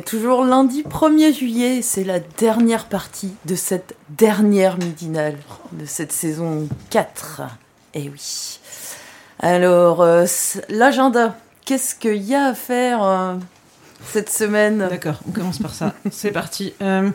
[0.00, 5.36] Est toujours lundi 1er juillet, c'est la dernière partie de cette dernière midinale
[5.72, 7.42] de cette saison 4.
[7.94, 8.60] Eh oui.
[9.40, 10.24] Alors, euh,
[10.70, 13.34] l'agenda, qu'est-ce qu'il y a à faire euh,
[14.06, 14.86] cette semaine?
[14.90, 15.94] D'accord, on commence par ça.
[16.10, 16.72] C'est parti.
[16.80, 17.10] Euh,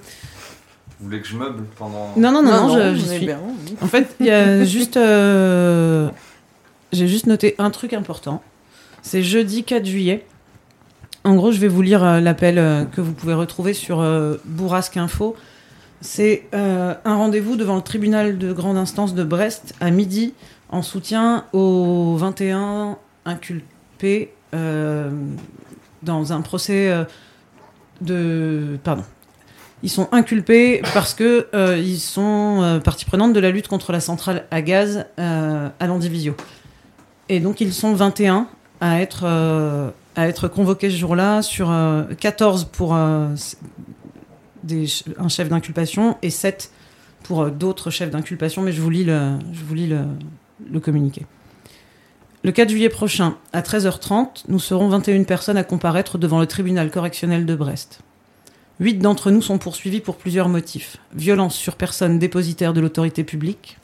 [1.00, 2.12] Vous voulez que je meuble pendant...
[2.16, 3.26] non, non, non, non, je- j'y on est suis.
[3.26, 3.76] bien, oui.
[3.82, 4.98] En fait, il y a juste.
[4.98, 6.10] euh,
[6.94, 8.44] J'ai juste noté un truc important.
[9.02, 10.26] C'est jeudi 4 juillet.
[11.26, 14.36] En gros, je vais vous lire euh, l'appel euh, que vous pouvez retrouver sur euh,
[14.46, 15.36] Bourrasque Info.
[16.02, 20.34] C'est un rendez-vous devant le tribunal de grande instance de Brest à midi
[20.70, 26.94] en soutien aux 21 inculpés dans un procès
[28.02, 28.78] de.
[28.84, 29.04] Pardon.
[29.82, 34.00] Ils sont inculpés parce que euh, ils sont partie prenante de la lutte contre la
[34.00, 36.36] centrale à gaz à Landivisio.
[37.30, 38.48] Et donc ils sont 21
[38.80, 39.26] à être
[40.16, 43.28] à être convoqués ce jour-là sur euh, 14 pour euh,
[44.64, 46.72] des, ch- un chef d'inculpation et 7
[47.24, 48.62] pour euh, d'autres chefs d'inculpation.
[48.62, 49.88] Mais je vous lis le je vous lis
[50.72, 51.26] le communiqué.
[52.44, 56.92] Le 4 juillet prochain, à 13h30, nous serons 21 personnes à comparaître devant le tribunal
[56.92, 58.02] correctionnel de Brest.
[58.80, 60.98] Huit d'entre nous sont poursuivis pour plusieurs motifs.
[61.16, 63.78] Violence sur personne dépositaire de l'autorité publique,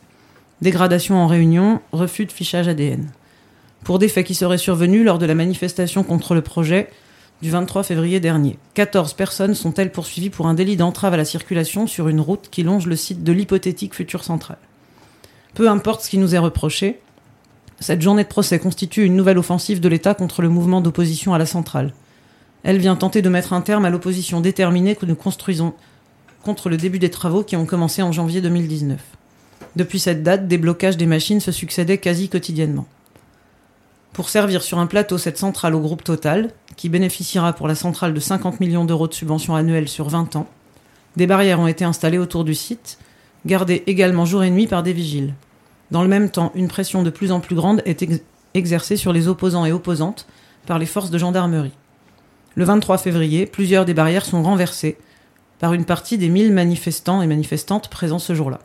[0.62, 3.10] dégradation en réunion, refus de fichage ADN.
[3.84, 6.90] Pour des faits qui seraient survenus lors de la manifestation contre le projet
[7.42, 8.60] du 23 février dernier.
[8.76, 12.62] 14 personnes sont-elles poursuivies pour un délit d'entrave à la circulation sur une route qui
[12.62, 14.60] longe le site de l'hypothétique future centrale?
[15.56, 17.00] Peu importe ce qui nous est reproché,
[17.80, 21.40] cette journée de procès constitue une nouvelle offensive de l'État contre le mouvement d'opposition à
[21.40, 21.94] la centrale.
[22.64, 25.74] Elle vient tenter de mettre un terme à l'opposition déterminée que nous construisons
[26.44, 29.00] contre le début des travaux qui ont commencé en janvier 2019.
[29.76, 32.86] Depuis cette date, des blocages des machines se succédaient quasi quotidiennement.
[34.14, 38.14] Pour servir sur un plateau cette centrale au groupe Total, qui bénéficiera pour la centrale
[38.14, 40.48] de 50 millions d'euros de subventions annuelles sur 20 ans,
[41.16, 42.98] des barrières ont été installées autour du site,
[43.46, 45.34] gardées également jour et nuit par des vigiles.
[45.92, 48.22] Dans le même temps, une pression de plus en plus grande est ex-
[48.54, 50.28] exercée sur les opposants et opposantes
[50.66, 51.72] par les forces de gendarmerie.
[52.56, 54.98] Le 23 février, plusieurs des barrières sont renversées
[55.60, 58.60] par une partie des 1000 manifestants et manifestantes présents ce jour-là.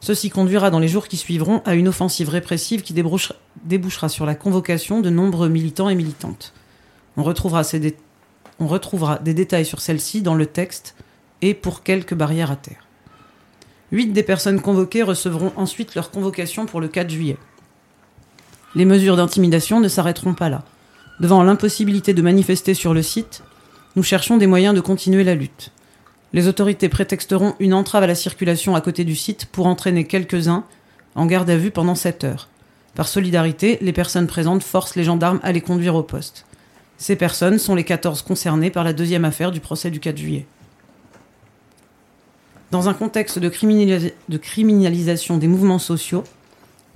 [0.00, 4.34] Ceci conduira dans les jours qui suivront à une offensive répressive qui débouchera, sur la
[4.34, 6.52] convocation de nombreux militants et militantes.
[7.16, 7.62] On retrouvera
[9.18, 10.94] des détails sur celle-ci dans le texte
[11.42, 12.86] et pour quelques barrières à terre.
[13.90, 17.38] Huit des personnes convoquées recevront ensuite leur convocation pour le 4 juillet.
[18.74, 20.62] Les mesures d'intimidation ne s'arrêteront pas là.
[21.20, 23.42] Devant l'impossibilité de manifester sur le site,
[23.96, 25.72] nous cherchons des moyens de continuer la lutte.
[26.32, 30.64] Les autorités prétexteront une entrave à la circulation à côté du site pour entraîner quelques-uns
[31.14, 32.48] en garde à vue pendant 7 heures.
[32.94, 36.44] Par solidarité, les personnes présentes forcent les gendarmes à les conduire au poste.
[36.98, 40.46] Ces personnes sont les 14 concernées par la deuxième affaire du procès du 4 juillet.
[42.70, 43.48] Dans un contexte de,
[44.28, 46.24] de criminalisation des mouvements sociaux,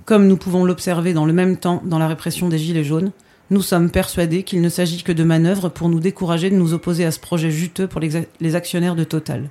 [0.05, 3.11] comme nous pouvons l'observer dans le même temps dans la répression des Gilets jaunes,
[3.53, 7.05] nous sommes persuadés qu'il ne s'agit que de manœuvres pour nous décourager de nous opposer
[7.05, 9.49] à ce projet juteux pour les, actionnaires de Total.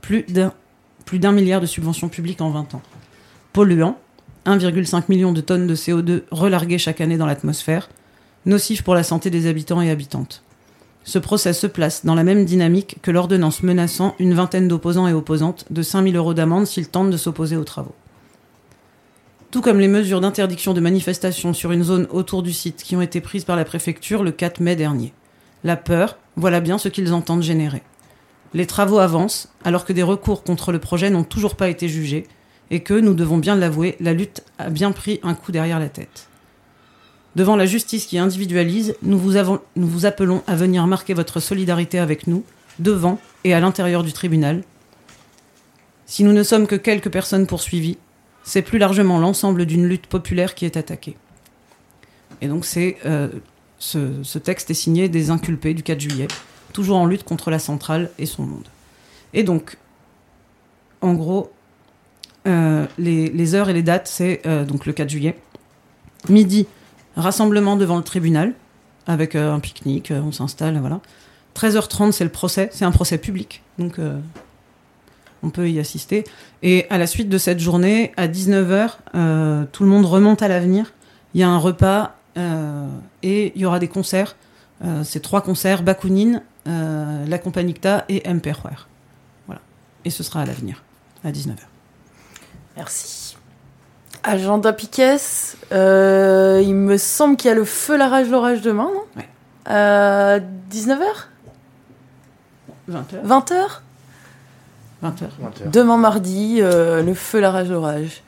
[0.00, 0.52] Plus d'un
[1.04, 2.82] plus d'un milliard de subventions publiques en 20 ans.
[3.52, 3.98] Polluant,
[4.46, 7.90] 1,5 million de tonnes de CO2 relarguées chaque année dans l'atmosphère,
[8.46, 10.42] nocif pour la santé des habitants et habitantes.
[11.02, 15.12] Ce procès se place dans la même dynamique que l'ordonnance menaçant une vingtaine d'opposants et
[15.12, 17.94] opposantes de 5000 euros d'amende s'ils tentent de s'opposer aux travaux.
[19.54, 23.00] Tout comme les mesures d'interdiction de manifestation sur une zone autour du site qui ont
[23.00, 25.12] été prises par la préfecture le 4 mai dernier.
[25.62, 27.84] La peur, voilà bien ce qu'ils entendent générer.
[28.52, 32.26] Les travaux avancent alors que des recours contre le projet n'ont toujours pas été jugés
[32.72, 35.88] et que, nous devons bien l'avouer, la lutte a bien pris un coup derrière la
[35.88, 36.26] tête.
[37.36, 39.34] Devant la justice qui individualise, nous vous,
[39.76, 42.42] nous vous appelons à venir marquer votre solidarité avec nous,
[42.80, 44.64] devant et à l'intérieur du tribunal.
[46.06, 47.98] Si nous ne sommes que quelques personnes poursuivies,
[48.44, 51.16] c'est plus largement l'ensemble d'une lutte populaire qui est attaquée.
[52.40, 53.28] Et donc c'est euh,
[53.78, 56.28] ce, texte est signé des inculpés du 4 juillet,
[56.72, 58.68] toujours en lutte contre la centrale et son monde.
[59.32, 59.78] Et donc,
[61.00, 61.52] en gros,
[62.46, 65.36] euh, les, heures et les dates, c'est euh, donc le 4 juillet.
[66.28, 66.66] Midi,
[67.16, 68.54] rassemblement devant le tribunal,
[69.06, 71.00] avec un pique-nique, on s'installe, voilà.
[71.56, 73.98] 13h30, c'est le procès, c'est un procès public, donc
[75.44, 76.24] on peut y assister.
[76.62, 80.48] Et à la suite de cette journée, à 19h, euh, tout le monde remonte à
[80.48, 80.92] l'avenir.
[81.34, 82.88] Il y a un repas euh,
[83.22, 84.36] et il y aura des concerts.
[84.84, 88.88] Euh, c'est trois concerts, Bakounine, euh, La Companicta et Emperor.
[89.46, 89.60] Voilà.
[90.04, 90.82] Et ce sera à l'avenir,
[91.22, 91.58] à 19h.
[92.76, 93.36] Merci.
[94.22, 95.16] Agenda Piquet,
[95.70, 99.02] il me semble qu'il y a le feu, la rage, l'orage demain, non?
[99.16, 99.28] Ouais.
[99.70, 100.40] Euh,
[100.70, 101.04] 19h
[102.90, 103.80] 20h 20h
[105.04, 105.70] 20h.
[105.70, 108.22] Demain mardi, euh, le feu, la rage, l'orage.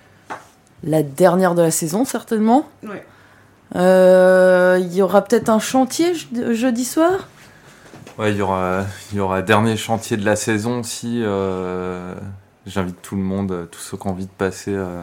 [0.83, 2.69] La dernière de la saison, certainement.
[2.83, 3.05] Ouais.
[3.75, 7.29] Euh, Il y aura peut-être un chantier je- jeudi soir?
[8.19, 12.15] Ouais, il y aura, y aura dernier chantier de la saison si euh,
[12.67, 15.03] j'invite tout le monde, euh, tous ceux qui ont envie de passer euh,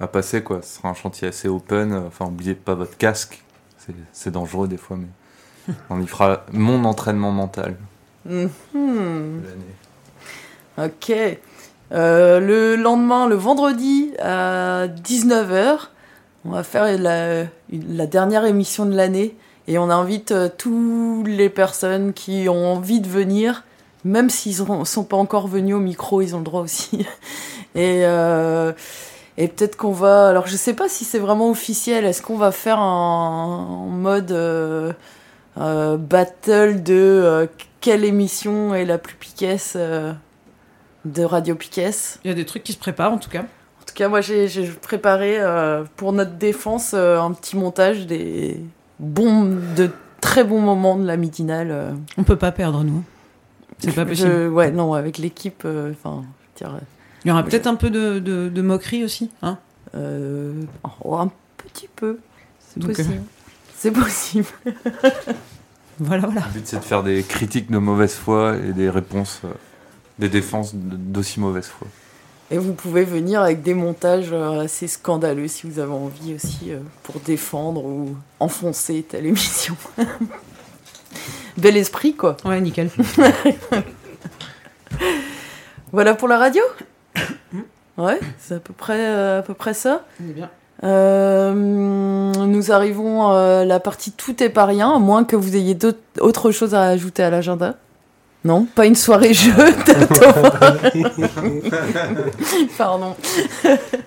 [0.00, 0.60] à passer quoi.
[0.62, 1.92] Ce sera un chantier assez open.
[2.06, 3.42] Enfin, oubliez pas votre casque.
[4.12, 7.76] C'est- dangereux des fois, mais on y fera mon entraînement mental
[8.24, 9.74] de l'année.
[10.82, 11.12] Ok.
[11.92, 15.88] Euh, le lendemain, le vendredi à 19h,
[16.44, 19.36] on va faire la, dernière émission de l'année
[19.66, 23.64] et on invite euh, toutes les personnes qui ont envie de venir,
[24.04, 27.06] même s'ils ne sont pas encore venus au micro, ils ont le droit aussi.
[27.76, 28.72] Et, euh,
[29.38, 30.28] et peut-être qu'on va.
[30.28, 34.36] Alors je sais pas si c'est vraiment officiel, est-ce qu'on va faire un, mode
[35.56, 37.48] battle de
[37.80, 39.76] quelle émission est la plus piquesse
[41.04, 41.90] de Radio Piquet.
[42.24, 43.42] Il y a des trucs qui se préparent en tout cas.
[43.80, 44.48] En tout cas, moi, j'ai
[44.80, 48.60] préparé euh, pour notre défense euh, un petit montage des
[49.00, 51.68] bons, de très bons moments de la midinale.
[51.70, 51.92] euh.
[52.16, 53.02] On peut pas perdre, nous.
[53.78, 54.48] C'est pas Je- possible.
[54.48, 56.22] ouais, non, avec l'équipe, euh, enfin,
[57.24, 59.30] Il y aura peut-être un peu de, de, de moquerie aussi.
[59.42, 59.58] Hein
[59.96, 60.52] euh,
[61.02, 62.18] oh, un petit peu,
[62.60, 63.22] c'est euh, possible.
[63.76, 64.46] C'est possible.
[65.98, 66.42] voilà, voilà.
[66.54, 69.48] Le but c'est de faire des critiques de mauvaise foi et des réponses, euh,
[70.20, 71.88] des défenses d'aussi mauvaise foi.
[72.52, 76.70] Et vous pouvez venir avec des montages euh, assez scandaleux si vous avez envie aussi
[76.72, 79.76] euh, pour défendre ou enfoncer telle émission.
[81.56, 82.36] Bel esprit, quoi.
[82.44, 82.90] Ouais, nickel.
[85.92, 86.62] Voilà pour la radio
[87.98, 90.04] Ouais, c'est à peu près, euh, à peu près ça.
[90.24, 90.48] On est bien.
[90.82, 95.74] Euh, nous arrivons à la partie tout est pas rien, à moins que vous ayez
[95.74, 97.74] d'autres- autre chose à ajouter à l'agenda.
[98.42, 99.52] Non, pas une soirée jeu.
[99.84, 100.80] Thomas.
[102.78, 103.14] Pardon.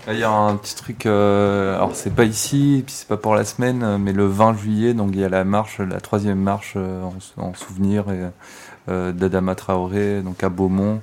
[0.07, 3.17] Il y a un petit truc, euh, alors c'est pas ici, et puis c'est pas
[3.17, 6.39] pour la semaine, mais le 20 juillet, donc il y a la marche, la troisième
[6.39, 8.05] marche euh, en, en souvenir
[8.89, 10.99] euh, d'Adama Traoré, donc à Beaumont.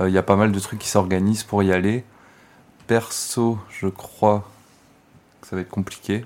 [0.00, 2.04] Euh, Il y a pas mal de trucs qui s'organisent pour y aller.
[2.86, 4.48] Perso, je crois
[5.40, 6.24] que ça va être compliqué.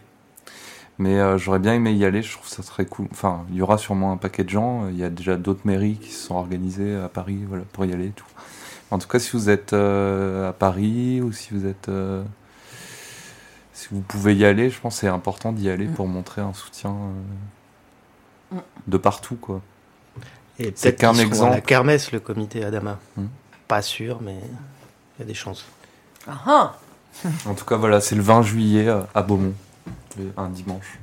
[0.98, 3.06] Mais euh, j'aurais bien aimé y aller, je trouve que ça serait cool.
[3.12, 4.88] Enfin, il y aura sûrement un paquet de gens.
[4.88, 7.92] Il y a déjà d'autres mairies qui se sont organisées à Paris voilà, pour y
[7.92, 8.24] aller et tout.
[8.90, 11.88] En tout cas, si vous êtes euh, à Paris ou si vous êtes.
[11.88, 12.22] euh,
[13.74, 15.92] si vous pouvez y aller, je pense que c'est important d'y aller Mm.
[15.94, 16.90] pour montrer un soutien
[18.52, 18.60] euh, Mm.
[18.86, 19.60] de partout, quoi.
[20.58, 21.60] Et C'est peut-être qu'un seront à la exemple.
[21.66, 22.98] kermesse, le comité Adama.
[23.18, 23.26] Hmm.
[23.68, 25.66] Pas sûr, mais il y a des chances.
[26.26, 26.74] Ah ah.
[27.46, 29.52] En tout cas, voilà, c'est le 20 juillet euh, à Beaumont,
[30.18, 30.98] le- un dimanche.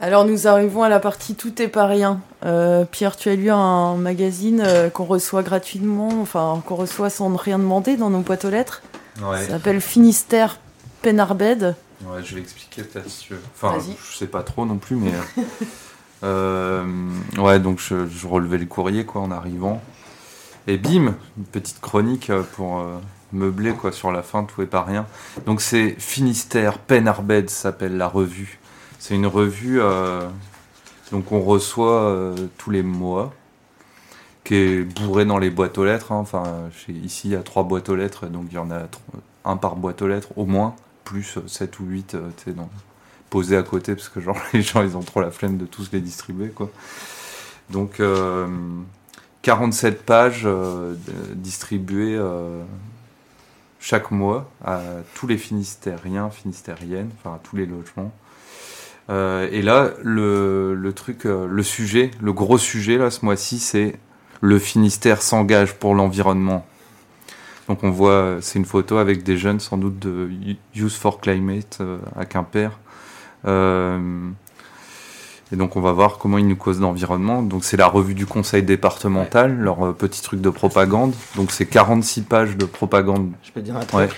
[0.00, 2.20] Alors nous arrivons à la partie tout est pas rien.
[2.44, 7.34] Euh, Pierre, tu as lu un magazine euh, qu'on reçoit gratuitement, enfin qu'on reçoit sans
[7.36, 8.82] rien demander dans nos boîtes aux lettres.
[9.22, 9.38] Ouais.
[9.44, 10.58] Ça s'appelle Finistère
[11.02, 11.76] Penarbed.
[12.04, 13.40] Ouais, je vais expliquer peut-être si tu veux.
[13.54, 15.12] Enfin, je sais pas trop non plus, mais.
[15.12, 15.42] euh,
[16.24, 16.84] euh,
[17.38, 19.80] ouais, donc je, je relevais le courrier quoi en arrivant.
[20.66, 22.80] Et bim, une petite chronique euh, pour
[23.32, 25.06] euh, meubler quoi sur la fin, tout est pas rien.
[25.46, 28.58] Donc c'est Finistère, Penarbed s'appelle la revue.
[28.98, 30.28] C'est une revue euh,
[31.10, 33.34] donc on reçoit euh, tous les mois,
[34.44, 36.12] qui est bourrée dans les boîtes aux lettres.
[36.12, 36.16] hein.
[36.16, 36.44] Enfin,
[36.88, 38.82] ici il y a trois boîtes aux lettres, donc il y en a
[39.44, 40.74] un par boîte aux lettres au moins
[41.04, 42.30] plus 7 ou 8 euh,
[43.28, 45.90] posés à côté parce que genre les gens ils ont trop la flemme de tous
[45.92, 46.70] les distribuer quoi.
[47.70, 48.46] Donc euh,
[49.42, 50.94] 47 pages euh,
[51.34, 52.62] distribuées euh,
[53.82, 54.80] chaque mois à
[55.14, 58.12] tous les Finistériens, Finistériennes, enfin à tous les logements.
[59.10, 63.96] Euh, et là, le, truc, euh, le sujet, le gros sujet là ce mois-ci, c'est
[64.40, 66.64] le Finistère s'engage pour l'environnement.
[67.68, 70.30] Donc on voit, c'est une photo avec des jeunes sans doute de
[70.74, 72.78] Youth for Climate euh, à Quimper.
[75.52, 77.42] Et donc on va voir comment ils nous causent l'environnement.
[77.42, 81.14] Donc c'est la revue du conseil départemental, leur euh, petit truc de propagande.
[81.36, 83.32] Donc c'est 46 pages de propagande.
[83.42, 83.94] Je peux dire un truc.
[83.94, 84.08] Ouais.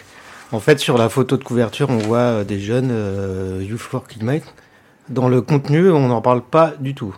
[0.55, 4.05] En fait, sur la photo de couverture, on voit euh, des jeunes euh, Youth for
[4.05, 4.45] Climate.
[5.09, 7.15] Dans le contenu, on n'en parle pas du tout.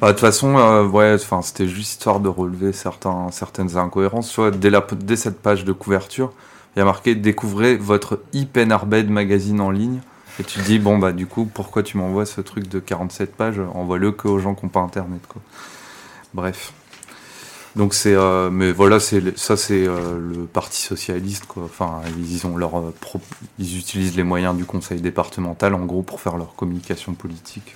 [0.00, 4.34] Bah, De toute façon, euh, ouais, enfin, c'était juste histoire de relever certains, certaines incohérences.
[4.34, 6.32] Vois, dès, la, dès cette page de couverture,
[6.74, 10.00] il y a marqué Découvrez votre e-Penarbed magazine en ligne.
[10.38, 13.34] Et tu te dis, bon, bah, du coup, pourquoi tu m'envoies ce truc de 47
[13.34, 13.58] pages?
[13.58, 15.40] Envoie-le que aux gens qui n'ont pas internet, quoi.
[16.34, 16.72] Bref.
[17.74, 18.14] Donc, c'est.
[18.14, 21.64] euh, mais voilà, c'est ça, c'est euh, le Parti Socialiste, quoi.
[21.64, 22.94] Enfin, ils, ont leur, euh,
[23.58, 27.74] ils utilisent les moyens du conseil départemental, en gros, pour faire leur communication politique.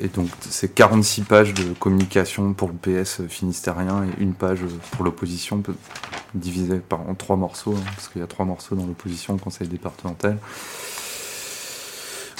[0.00, 4.60] Et donc, c'est 46 pages de communication pour le PS finistérien et une page
[4.92, 5.62] pour l'opposition,
[6.34, 9.38] divisée par, en trois morceaux, hein, parce qu'il y a trois morceaux dans l'opposition au
[9.38, 10.38] conseil départemental.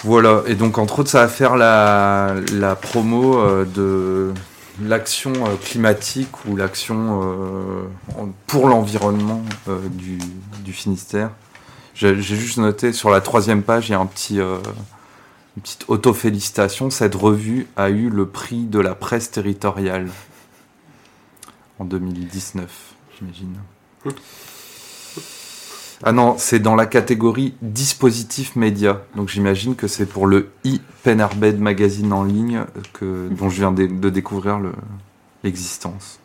[0.05, 4.35] Voilà, et donc, entre autres, ça va faire la, la promo euh, de
[4.83, 9.43] l'action euh, climatique ou l'action euh, pour l'environnement
[9.93, 10.19] du,
[10.62, 11.31] du Finistère.
[11.95, 14.38] J'ai juste noté sur la troisième page, il y a un petit.
[15.57, 20.09] Une petite auto-félicitation, cette revue a eu le prix de la presse territoriale
[21.79, 22.69] en 2019,
[23.19, 23.55] j'imagine.
[26.05, 29.03] Ah non, c'est dans la catégorie dispositif média.
[29.17, 33.87] Donc j'imagine que c'est pour le e-Penarbed magazine en ligne que, dont je viens de,
[33.87, 34.75] de découvrir le-
[35.43, 36.19] l'existence.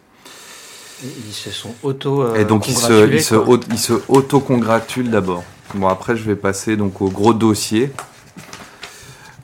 [1.03, 2.21] Ils se sont auto.
[2.21, 3.47] euh, Et donc il se, congratulés, il se, quoi.
[3.55, 5.43] au- il se auto-congratule d'abord.
[5.73, 7.91] Bon après je vais passer donc au gros dossier.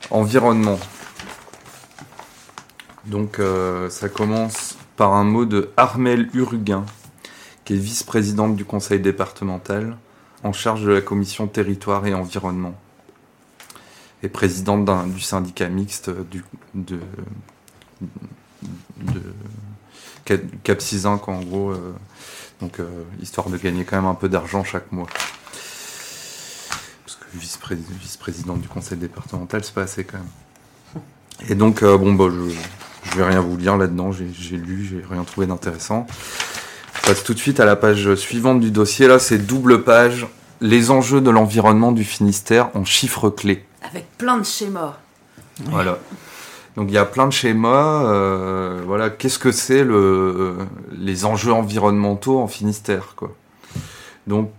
[0.09, 0.79] Environnement.
[3.05, 6.85] Donc euh, ça commence par un mot de Armel Urguin,
[7.65, 9.97] qui est vice-présidente du conseil départemental,
[10.43, 12.75] en charge de la commission territoire et environnement.
[14.23, 16.43] Et présidente du syndicat mixte du,
[20.25, 21.71] Cap, Cap Cizinc, en gros.
[21.71, 21.93] euh,
[22.61, 25.07] donc, euh, histoire de gagner quand même un peu d'argent chaque mois.
[27.33, 31.03] Vice-présidente du conseil départemental, c'est pas assez quand même.
[31.49, 34.11] Et donc, euh, bon, bah, je, je vais rien vous lire là-dedans.
[34.11, 36.07] J'ai j'ai lu, j'ai rien trouvé d'intéressant.
[36.95, 39.07] Je passe tout de suite à la page suivante du dossier.
[39.07, 40.27] Là, c'est double page.
[40.61, 43.63] Les enjeux de l'environnement du Finistère en chiffres clés.
[43.83, 44.97] Avec plein de schémas.
[45.65, 45.99] Voilà.
[46.75, 48.05] Donc il y a plein de schémas.
[48.05, 50.57] euh, voilà, qu'est-ce que c'est le
[50.97, 53.35] les enjeux environnementaux en Finistère, quoi?
[54.25, 54.51] Donc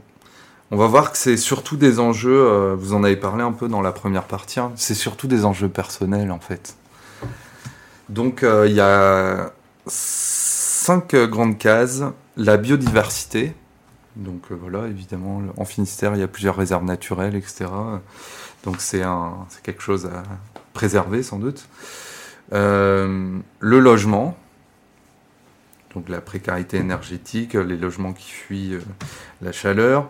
[0.70, 2.46] on va voir que c'est surtout des enjeux.
[2.46, 4.60] euh, vous en avez parlé un peu dans la première partie.
[4.60, 6.76] hein, c'est surtout des enjeux personnels en fait.
[8.08, 9.52] Donc euh, il y a
[9.87, 12.02] cinq grandes cases.
[12.37, 13.54] La biodiversité.
[14.16, 17.66] Donc euh, voilà, évidemment, en Finistère, il y a plusieurs réserves naturelles, etc.
[18.64, 19.02] Donc c'est
[19.62, 20.22] quelque chose à
[20.72, 21.66] préserver sans doute.
[22.50, 24.37] Le logement,
[25.94, 28.78] donc la précarité énergétique, les logements qui fuient
[29.42, 30.08] la chaleur,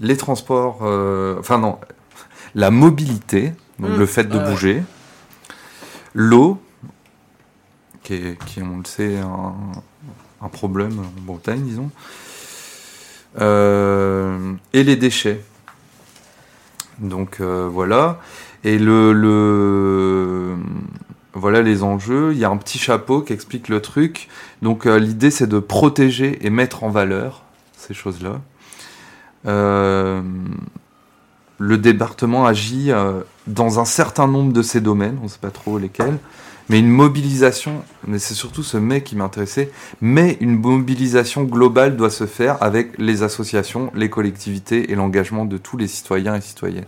[0.00, 1.78] les transports, euh, enfin non,
[2.54, 4.44] la mobilité, donc Mm, le fait de ouais.
[4.50, 4.82] bouger,
[6.14, 6.60] l'eau,
[8.02, 9.54] qui est, qui on le sait, un,
[10.40, 11.90] un problème en Bretagne, disons,
[13.40, 15.44] Euh, et les déchets.
[16.98, 18.20] Donc euh, voilà.
[18.64, 20.56] Et le, le
[21.34, 22.32] voilà les enjeux.
[22.32, 24.28] Il y a un petit chapeau qui explique le truc.
[24.62, 27.42] Donc euh, l'idée c'est de protéger et mettre en valeur
[27.76, 28.40] ces choses-là.
[29.46, 30.20] Euh,
[31.58, 35.50] le département agit euh, dans un certain nombre de ces domaines, on ne sait pas
[35.50, 36.18] trop lesquels,
[36.68, 42.10] mais une mobilisation, mais c'est surtout ce mais qui m'intéressait, mais une mobilisation globale doit
[42.10, 46.86] se faire avec les associations, les collectivités et l'engagement de tous les citoyens et citoyennes.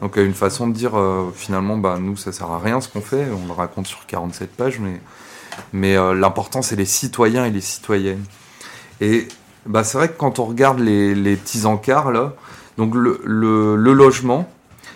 [0.00, 3.02] Donc une façon de dire euh, finalement, bah, nous ça sert à rien ce qu'on
[3.02, 5.00] fait, on le raconte sur 47 pages, mais,
[5.72, 8.24] mais l'important c'est les citoyens et les citoyennes.
[9.00, 9.28] Et
[9.68, 12.34] bah, c'est vrai que quand on regarde les, les petits encarts là,
[12.78, 14.48] donc le, logement,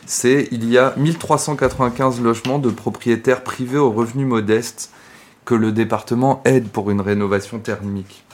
[0.06, 4.90] c'est il y a 1395 logements de propriétaires privés aux revenus modestes
[5.44, 8.24] que le département aide pour une rénovation thermique.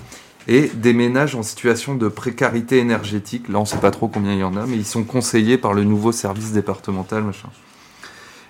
[0.48, 4.40] Et des ménages en situation de précarité énergétique, là on sait pas trop combien il
[4.40, 7.48] y en a, mais ils sont conseillés par le nouveau service départemental, machin.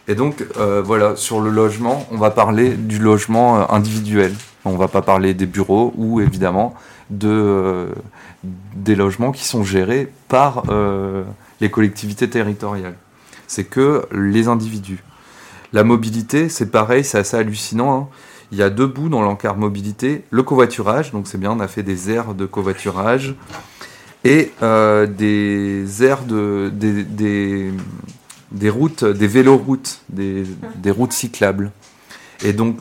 [0.09, 4.35] Et donc euh, voilà, sur le logement, on va parler du logement euh, individuel.
[4.64, 6.75] On va pas parler des bureaux ou évidemment
[7.10, 7.86] de, euh,
[8.74, 11.24] des logements qui sont gérés par euh,
[11.60, 12.96] les collectivités territoriales.
[13.46, 15.02] C'est que les individus.
[15.72, 17.98] La mobilité, c'est pareil, c'est assez hallucinant.
[18.00, 18.08] hein.
[18.52, 20.24] Il y a deux bouts dans l'encart mobilité.
[20.30, 23.34] Le covoiturage, donc c'est bien, on a fait des aires de covoiturage.
[24.24, 26.70] Et euh, des aires de.
[26.74, 27.72] des, des-
[28.50, 30.44] des routes, des véloroutes, des,
[30.76, 31.70] des routes cyclables.
[32.42, 32.78] Et donc,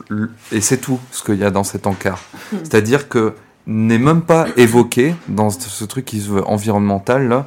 [0.54, 2.22] et c'est tout ce qu'il y a dans cet encart.
[2.64, 3.34] C'est-à-dire que
[3.68, 7.46] n'est même pas évoqué dans ce truc qui se veut environnemental là,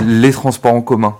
[0.00, 1.16] les transports en commun.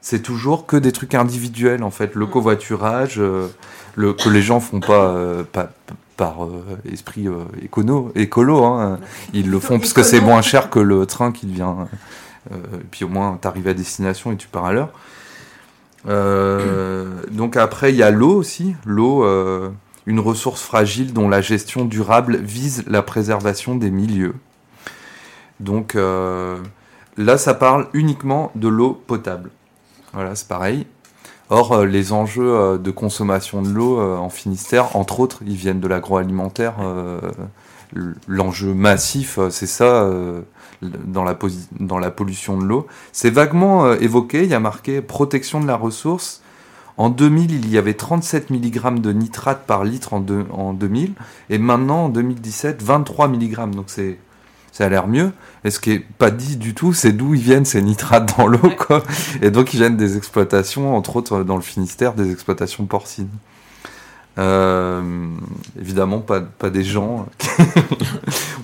[0.00, 3.48] C'est toujours que des trucs individuels en fait, le covoiturage, euh,
[3.94, 5.70] le, que les gens font pas, euh, pas-
[6.16, 7.26] par euh, esprit
[7.62, 8.98] écono, écolo, hein.
[9.32, 11.88] ils le font parce que c'est moins cher que le train qui vient.
[12.52, 14.90] euh, et puis au moins t'arrives à destination et tu pars à l'heure.
[17.30, 19.24] Donc après il y a l'eau aussi, l'eau,
[20.06, 24.34] une ressource fragile dont la gestion durable vise la préservation des milieux.
[25.60, 26.58] Donc euh,
[27.16, 29.50] là ça parle uniquement de l'eau potable.
[30.12, 30.86] Voilà, c'est pareil.
[31.50, 35.80] Or, euh, les enjeux euh, de consommation de l'eau en Finistère, entre autres, ils viennent
[35.80, 36.74] de l'agroalimentaire.
[38.26, 40.10] L'enjeu massif, c'est ça,
[40.82, 41.38] dans, la
[41.78, 42.88] dans la pollution de l'eau.
[43.12, 46.42] C'est vaguement évoqué, il y a marqué protection de la ressource.
[46.96, 51.12] En 2000, il y avait 37 mg de nitrate par litre en, deux- en 2000,
[51.50, 53.70] et maintenant, en 2017, 23 mg.
[53.74, 54.18] Donc c'est
[54.70, 55.32] ça a l'air mieux.
[55.64, 58.46] Et ce qui est pas dit du tout, c'est d'où ils viennent ces nitrates dans
[58.48, 59.02] l'eau, quoi.
[59.42, 63.28] Et donc ils viennent des exploitations, entre autres dans le Finistère, des exploitations porcines.
[64.38, 65.28] Euh,
[65.80, 67.26] évidemment, pas, pas des gens.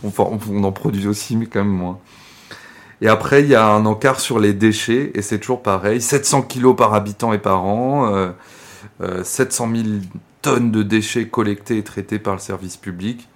[0.03, 1.99] on, on- on en produit aussi, mais quand même moins.
[3.03, 6.43] Et après, il y a un encart sur les déchets, et c'est toujours pareil 700
[6.43, 8.31] kilos par habitant et par an, euh,
[9.01, 9.89] euh, 700 000
[10.43, 13.29] tonnes de déchets collectés et traités par le service public.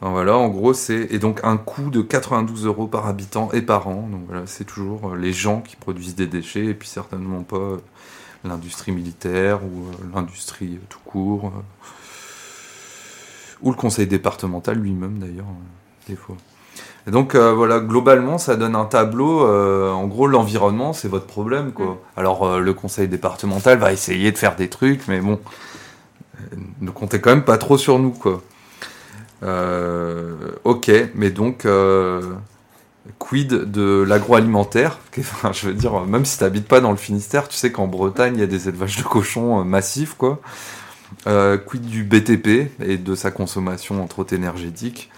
[0.00, 3.88] Voilà, en gros, c'est et donc un coût de 92 euros par habitant et par
[3.88, 4.06] an.
[4.10, 7.56] Donc voilà, c'est toujours euh, les gens qui produisent des déchets et puis certainement pas
[7.56, 7.78] euh,
[8.44, 11.60] l'industrie militaire ou euh, l'industrie euh, tout court euh,
[13.62, 16.36] ou le conseil départemental lui-même d'ailleurs euh, des fois.
[17.06, 19.46] Et donc euh, voilà, globalement, ça donne un tableau.
[19.46, 22.00] euh, en gros, l'environnement, c'est votre problème, quoi.
[22.16, 25.38] Alors euh, le conseil départemental va essayer de faire des trucs, mais bon,
[26.80, 28.42] ne comptez quand même pas trop sur nous, quoi.
[30.64, 31.66] Ok, mais donc,
[33.18, 34.98] quid de l'agroalimentaire?
[35.18, 37.86] Enfin, Je veux dire, même si tu n'habites pas dans le Finistère, tu sais qu'en
[37.86, 40.40] Bretagne, il y a des élevages de cochons massifs, quoi.
[41.26, 45.10] Quid du BTP et de sa consommation, entre autres énergétique,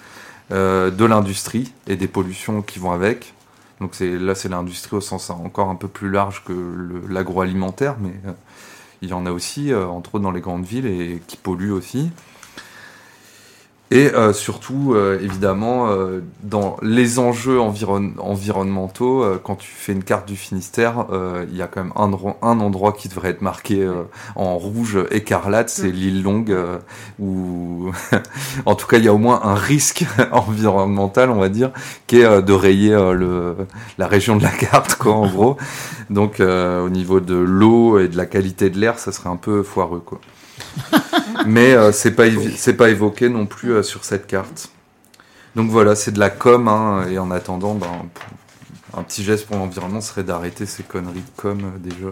[0.51, 3.35] de l'industrie et des pollutions qui vont avec.
[3.81, 8.15] Donc c'est là, c'est l'industrie au sens encore un peu plus large que l'agroalimentaire, mais
[8.27, 8.33] euh,
[9.03, 11.73] il y en a aussi, euh, entre autres dans les grandes villes, et qui polluent
[11.73, 12.11] aussi.
[13.93, 19.93] Et euh, surtout, euh, évidemment, euh, dans les enjeux environ- environnementaux, euh, quand tu fais
[19.93, 23.09] une carte du Finistère, euh, il y a quand même un, endroit- un endroit qui
[23.09, 24.03] devrait être marqué euh,
[24.35, 26.53] en rouge écarlate, c'est l'île Longue,
[27.21, 27.93] où
[28.67, 31.71] en tout cas il y a au moins un risque environnemental, on va dire,
[32.09, 33.55] qui est de rayer le,
[33.99, 35.57] la région de la carte, quoi, en gros.
[36.11, 39.37] Donc euh, au niveau de l'eau et de la qualité de l'air, ça serait un
[39.37, 40.21] peu foireux, quoi.
[41.47, 42.25] Mais euh, c'est pas
[42.57, 44.71] c'est pas évoqué non plus euh, sur cette carte.
[45.55, 47.89] Donc voilà, c'est de la com, hein, et en attendant, ben,
[48.95, 52.09] un petit geste pour l'environnement serait d'arrêter ces conneries de com euh, déjà.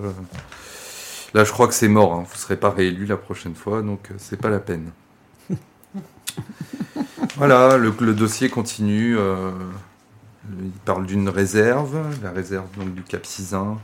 [1.35, 2.14] Là, je crois que c'est mort.
[2.14, 2.24] Hein.
[2.30, 4.90] Vous serez pas réélu la prochaine fois, donc euh, c'est pas la peine.
[7.37, 9.16] voilà, le, le dossier continue.
[10.61, 13.78] il parle d'une réserve, la réserve donc du Cap Sizun,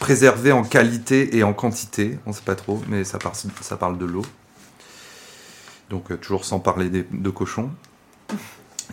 [0.00, 2.18] préservée en qualité et en quantité.
[2.26, 4.24] On sait pas trop, mais ça, par- ça parle de l'eau.
[5.90, 7.70] Donc euh, toujours sans parler de cochons.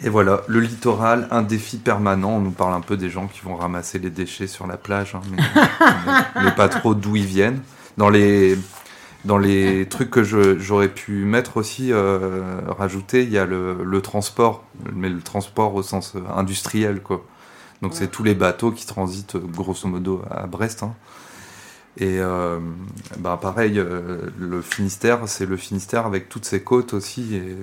[0.04, 2.34] Et voilà, le littoral, un défi permanent.
[2.34, 5.16] On nous parle un peu des gens qui vont ramasser les déchets sur la plage,
[5.16, 5.22] hein,
[6.44, 7.62] mais, pas trop d'où ils viennent.
[7.98, 8.56] Dans les,
[9.26, 14.02] dans les trucs que j'aurais pu mettre aussi, euh, rajouter, il y a le, le
[14.02, 17.26] transport, mais le transport au sens euh, industriel, quoi.
[17.82, 20.84] Donc c'est tous les bateaux qui transitent euh, grosso modo à Brest.
[20.84, 20.94] hein.
[22.00, 22.60] Et euh,
[23.18, 27.36] bah pareil, euh, le Finistère, c'est le Finistère avec toutes ses côtes aussi.
[27.36, 27.56] Et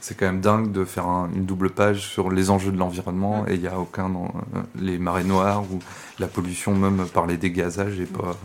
[0.00, 3.44] c'est quand même dingue de faire un- une double page sur les enjeux de l'environnement
[3.48, 5.80] et il n'y a aucun dans euh, les marées noires ou
[6.20, 8.36] la pollution même par les dégazages et pas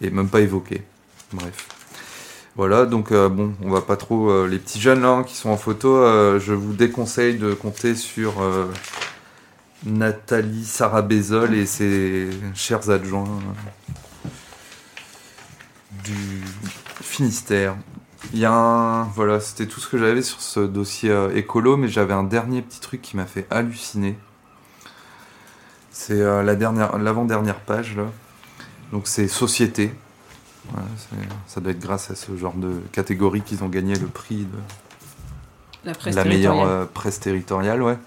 [0.00, 0.82] et même pas évoqué.
[1.32, 1.68] Bref.
[2.56, 5.56] Voilà, donc bon, on va pas trop les petits jeunes là hein, qui sont en
[5.56, 5.96] photo.
[6.38, 8.34] je vous déconseille de compter sur
[9.86, 14.28] euh, Nathalie Sarah-Bézol et ses chers adjoints euh,
[16.04, 16.42] du
[17.02, 17.76] Finistère.
[18.32, 19.04] Il y a un.
[19.04, 22.62] Voilà, c'était tout ce que j'avais sur ce dossier euh, écolo, mais j'avais un dernier
[22.62, 24.16] petit truc qui m'a fait halluciner.
[25.90, 28.06] C'est euh, la dernière, l'avant-dernière page là.
[28.92, 29.94] Donc c'est société.
[30.70, 30.86] Voilà,
[31.46, 34.58] ça doit être grâce à ce genre de catégorie qu'ils ont gagné le prix de
[35.84, 37.98] La presse la meilleure euh, presse territoriale, ouais.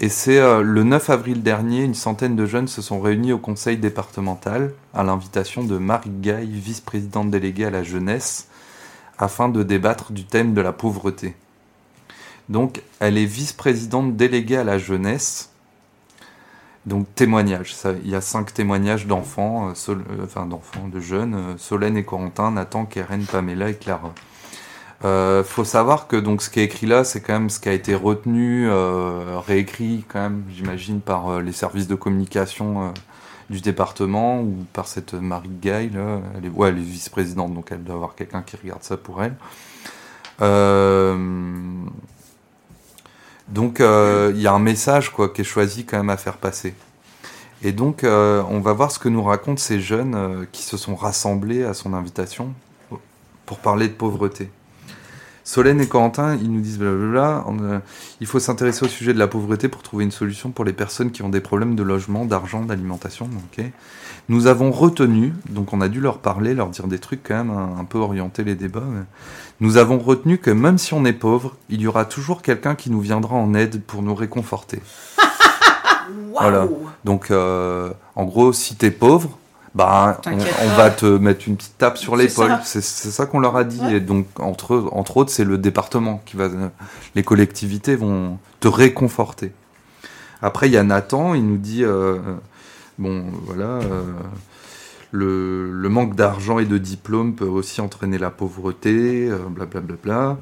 [0.00, 3.38] Et c'est euh, le 9 avril dernier, une centaine de jeunes se sont réunis au
[3.38, 8.48] conseil départemental à l'invitation de Marie Gaille, vice-présidente déléguée à la jeunesse,
[9.18, 11.36] afin de débattre du thème de la pauvreté.
[12.48, 15.50] Donc, elle est vice-présidente déléguée à la jeunesse.
[16.86, 17.74] Donc, témoignage.
[18.02, 22.50] Il y a cinq témoignages d'enfants, euh, euh, enfin d'enfants, de jeunes, Solène et Corentin,
[22.50, 24.12] Nathan, Keren, Pamela et Clara.
[25.04, 27.68] Euh, faut savoir que donc ce qui est écrit là, c'est quand même ce qui
[27.68, 32.90] a été retenu, euh, réécrit quand même, j'imagine, par euh, les services de communication euh,
[33.50, 36.20] du département ou par cette Marie là.
[36.36, 39.22] Elle est, ouais, elle est vice-présidente, donc elle doit avoir quelqu'un qui regarde ça pour
[39.22, 39.34] elle.
[43.48, 46.74] Donc il y a un message quoi qui est choisi quand même à faire passer.
[47.62, 51.64] Et donc on va voir ce que nous racontent ces jeunes qui se sont rassemblés
[51.64, 52.54] à son invitation
[53.44, 54.50] pour parler de pauvreté.
[55.44, 57.78] Solène et Corentin, ils nous disent blablabla, on, euh,
[58.20, 61.10] il faut s'intéresser au sujet de la pauvreté pour trouver une solution pour les personnes
[61.10, 63.26] qui ont des problèmes de logement, d'argent, d'alimentation.
[63.26, 63.64] ok.
[64.30, 67.50] Nous avons retenu, donc on a dû leur parler, leur dire des trucs quand même
[67.50, 68.82] un, un peu orienter les débats.
[68.88, 69.02] mais
[69.60, 72.90] nous avons retenu que même si on est pauvre, il y aura toujours quelqu'un qui
[72.90, 74.80] nous viendra en aide pour nous réconforter.
[76.32, 76.68] Voilà.
[77.04, 79.38] Donc, euh, en gros, si t'es pauvre,
[79.74, 82.56] bah, on, va te mettre une petite tape sur l'épaule.
[82.62, 83.80] C'est ça qu'on leur a dit.
[83.80, 83.96] Ouais.
[83.96, 86.48] Et donc, entre, entre autres, c'est le département qui va.
[87.14, 89.52] Les collectivités vont te réconforter.
[90.42, 92.18] Après, il y a Nathan, il nous dit euh,
[92.98, 93.64] bon, voilà.
[93.64, 94.02] euh,
[95.10, 100.36] le, le manque d'argent et de diplôme peut aussi entraîner la pauvreté, euh, blablabla.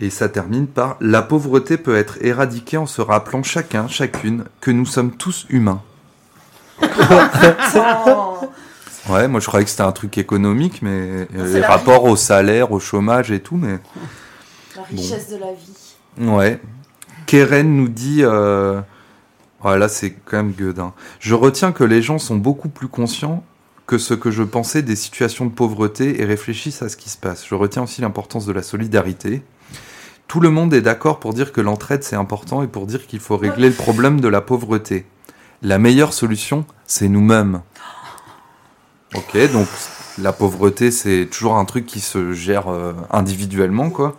[0.00, 4.70] Et ça termine par La pauvreté peut être éradiquée en se rappelant chacun, chacune, que
[4.70, 5.82] nous sommes tous humains.
[9.08, 12.16] Ouais, moi je croyais que c'était un truc économique, mais euh, les la rapports au
[12.16, 13.78] salaire, au chômage et tout, mais
[14.76, 16.26] La richesse de la vie.
[16.26, 16.58] ouais.
[17.26, 18.80] Keren nous dit, euh...
[19.62, 20.94] ouais, là c'est quand même gueudin.
[21.20, 23.44] Je retiens que les gens sont beaucoup plus conscients
[23.86, 27.18] que ce que je pensais des situations de pauvreté et réfléchissent à ce qui se
[27.18, 27.44] passe.
[27.46, 29.42] Je retiens aussi l'importance de la solidarité.
[30.28, 33.20] Tout le monde est d'accord pour dire que l'entraide c'est important et pour dire qu'il
[33.20, 35.04] faut régler le problème de la pauvreté.
[35.64, 37.60] La meilleure solution, c'est nous-mêmes.
[39.16, 39.68] Ok, donc
[40.20, 44.16] la pauvreté c'est toujours un truc qui se gère euh, individuellement, quoi.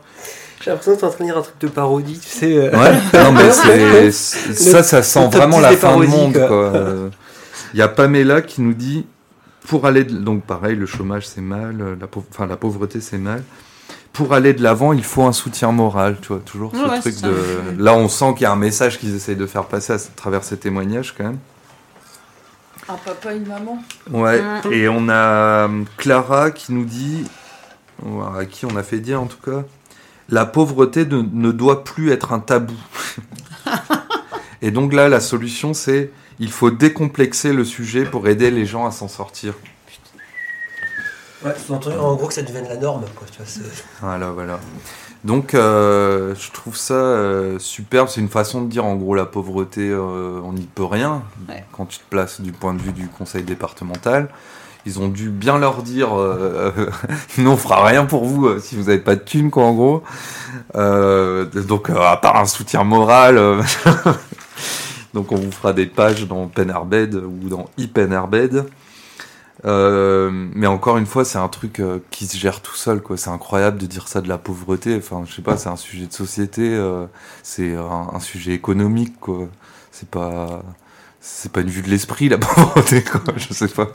[0.62, 2.56] J'ai l'impression que t'es en train de dire un truc de parodie, tu sais.
[2.58, 6.34] euh, Ouais, non mais c'est c'est- ça, ça sent vraiment 10 la fin du monde
[6.48, 6.72] quoi.
[7.74, 9.06] Il y a Pamela qui nous dit
[9.68, 11.96] pour aller de- donc pareil le chômage c'est mal, euh,
[12.48, 13.44] la pauvreté c'est mal.
[14.16, 17.22] Pour aller de l'avant, il faut un soutien moral, tu vois, toujours ce Ouais, truc
[17.22, 17.34] de
[17.78, 20.44] là on sent qu'il y a un message qu'ils essayent de faire passer à travers
[20.44, 21.38] ces témoignages quand même.
[22.88, 23.82] Un papa, une maman.
[24.12, 24.72] Ouais, Mm.
[24.74, 25.14] et on a
[25.68, 27.26] euh, Clara qui nous dit,
[28.38, 29.64] à qui on a fait dire en tout cas,
[30.30, 32.76] la pauvreté ne, ne doit plus être un tabou.
[34.62, 38.86] et donc là, la solution, c'est il faut décomplexer le sujet pour aider les gens
[38.86, 39.54] à s'en sortir.
[41.46, 41.54] Ouais,
[42.00, 43.28] en gros que ça devienne la norme, quoi.
[43.32, 44.60] Tu vois, c'est- Voilà, voilà.
[45.24, 48.08] Donc, euh, je trouve ça euh, superbe.
[48.10, 51.24] C'est une façon de dire, en gros, la pauvreté, euh, on n'y peut rien.
[51.50, 51.64] Ouais.
[51.72, 54.30] Quand tu te places du point de vue du conseil départemental,
[54.88, 56.72] ils ont dû bien leur dire, euh,
[57.40, 59.74] nous on fera rien pour vous euh, si vous n'avez pas de thunes, quoi, en
[59.74, 60.04] gros.
[60.76, 63.64] Euh, donc, euh, à part un soutien moral, euh,
[65.16, 68.66] donc on vous fera des pages dans Penarbed ou dans ePenarbed.
[69.66, 73.18] Euh, mais encore une fois, c'est un truc euh, qui se gère tout seul, quoi.
[73.18, 74.96] C'est incroyable de dire ça de la pauvreté.
[74.98, 77.06] Enfin, je sais pas, c'est un sujet de société, euh,
[77.44, 79.48] c'est un, un sujet économique, quoi.
[79.92, 80.64] C'est pas,
[81.20, 83.22] c'est pas une vue de l'esprit la pauvreté, quoi.
[83.38, 83.92] Je sais pas.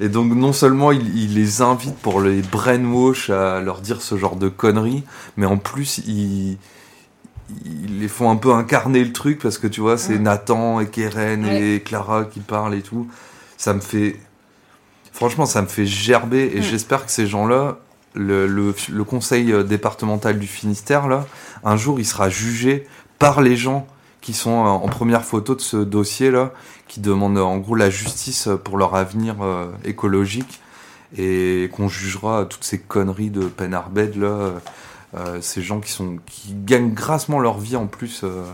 [0.00, 4.16] Et donc, non seulement il, il les invite pour les brainwash à leur dire ce
[4.16, 5.04] genre de conneries,
[5.36, 6.58] mais en plus, il
[7.64, 10.18] ils les font un peu incarner le truc parce que tu vois, c'est.
[10.18, 13.08] Nathan et Keren et Clara qui parlent et tout.
[13.56, 14.16] Ça me fait.
[15.12, 16.62] Franchement, ça me fait gerber et Mm.
[16.62, 17.78] j'espère que ces gens-là,
[18.14, 21.26] le, le, le conseil euh, départemental du Finistère, là,
[21.64, 22.86] un jour, il sera jugé
[23.18, 23.86] par les gens
[24.20, 26.52] qui sont euh, en première photo de ce dossier-là,
[26.88, 30.60] qui demandent en gros la justice pour leur avenir euh, écologique
[31.16, 34.26] et qu'on jugera toutes ces conneries de Penarbed, là.
[35.16, 38.44] euh, ces gens qui, sont, qui gagnent grassement leur vie en plus euh,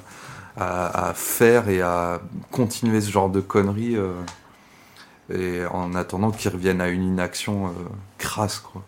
[0.56, 2.20] à, à faire et à
[2.52, 3.96] continuer ce genre de conneries.
[5.32, 7.70] Et en attendant qu'ils reviennent à une inaction euh,
[8.18, 8.82] crasse, quoi.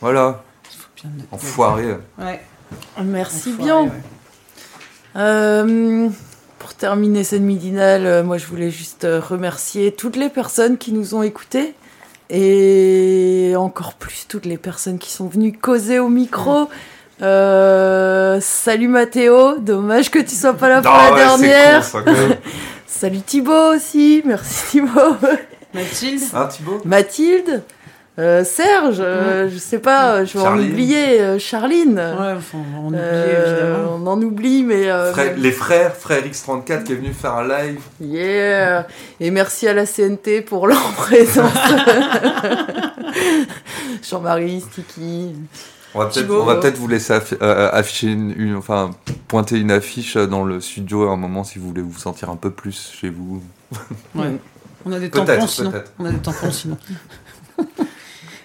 [0.00, 0.42] Voilà,
[1.30, 1.96] enfoiré.
[2.18, 2.40] Ouais.
[3.02, 3.82] Merci Enfoiré, bien.
[3.82, 3.90] ouais.
[5.16, 6.08] Euh,
[6.58, 10.92] pour terminer cette midinale, euh, moi je voulais juste euh, remercier toutes les personnes qui
[10.92, 11.74] nous ont écoutés
[12.30, 16.68] et encore plus toutes les personnes qui sont venues causer au micro
[17.22, 21.84] Euh, salut Mathéo, dommage que tu sois pas là pour Ah la ouais, c'est dernière.
[21.84, 21.98] ça.
[22.92, 25.16] Salut Thibaut aussi, merci Thibaut.
[25.72, 26.80] Mathilde Thibaut?
[26.84, 27.62] Mathilde,
[28.18, 30.72] euh, Serge, euh, je sais pas, euh, je vais en Charline.
[30.72, 31.94] oublier, euh, Charline.
[31.98, 33.98] Ouais, enfin, on oublie Euh, évidemment.
[34.02, 34.90] on en oublie, mais.
[34.90, 37.80] euh, Frère- Les frères, frère X34 qui est venu faire un live.
[38.00, 38.86] Yeah
[39.20, 41.52] Et merci à la CNT pour leur présence.
[44.02, 45.36] Jean-Marie, Sticky.
[46.42, 48.90] On va peut-être vous laisser affi- euh, afficher une, une- enfin
[49.28, 52.36] pointer une affiche dans le studio à un moment si vous voulez vous sentir un
[52.36, 53.42] peu plus chez vous.
[54.14, 54.36] Ouais.
[54.84, 55.70] On a des tampons sinon.
[55.98, 56.76] On a des tampons sinon.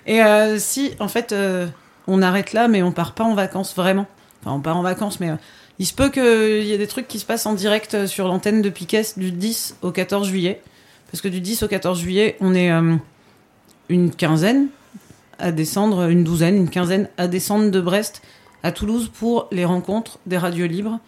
[0.05, 1.67] Et euh, si, en fait, euh,
[2.07, 4.05] on arrête là, mais on part pas en vacances vraiment.
[4.43, 5.35] Enfin, on part en vacances, mais euh,
[5.79, 8.27] il se peut qu'il y ait des trucs qui se passent en direct euh, sur
[8.27, 10.61] l'antenne de Piquet du 10 au 14 juillet.
[11.11, 12.95] Parce que du 10 au 14 juillet, on est euh,
[13.89, 14.67] une quinzaine
[15.39, 18.21] à descendre, une douzaine, une quinzaine à descendre de Brest
[18.63, 20.99] à Toulouse pour les rencontres des radios libres.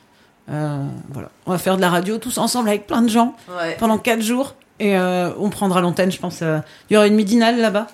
[0.50, 1.30] Euh, voilà.
[1.46, 3.76] On va faire de la radio tous ensemble avec plein de gens Ouais.
[3.80, 6.40] pendant 4 jours et euh, on prendra l'antenne, je pense.
[6.42, 6.60] euh,
[6.90, 7.88] Il y aura une midinale là-bas,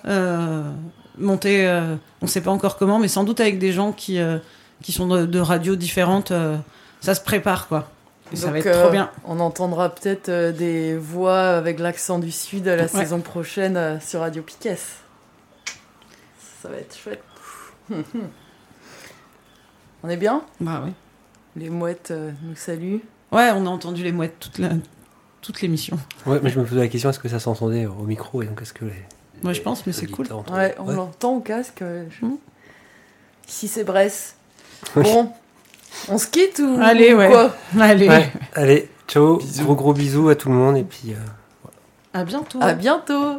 [1.18, 1.82] montée,
[2.22, 4.18] on sait pas encore comment, mais sans doute avec des gens qui,
[4.82, 6.32] qui sont de, de radios différentes.
[7.00, 7.88] ça se prépare, quoi.
[8.32, 9.10] Et ça va être trop bien.
[9.26, 12.88] On entendra peut-être des voix avec l'accent du Sud la Ouais.
[12.88, 14.76] saison prochaine sur Radio Piquet.
[16.64, 17.22] Ça va être chouette.
[20.02, 20.42] on est bien?
[20.60, 20.92] Bah oui.
[21.56, 23.00] Les mouettes euh, nous saluent.
[23.32, 24.70] Ouais, on a entendu les mouettes toute la-
[25.42, 25.98] toute l'émission.
[26.24, 28.62] Ouais, mais je me posais la question est-ce que ça s'entendait au micro et donc
[28.62, 28.94] est-ce que les.
[29.42, 30.26] Moi, je pense, mais c'est cool.
[30.50, 30.94] Ouais, on Ouais.
[30.94, 31.82] l'entend au casque.
[31.82, 32.38] euh, je- Mhm.
[33.46, 34.36] Ici c'est Brest.
[34.96, 35.30] Bon,
[36.08, 37.28] on se quitte ou Allez, ou ouais.
[37.28, 37.54] quoi?
[37.78, 39.64] Allez, Ouais, allez, ciao, Bisous.
[39.64, 41.12] gros gros bisous à tout le monde et puis.
[41.12, 41.16] euh,
[42.14, 42.58] à bientôt.
[42.62, 43.38] À bientôt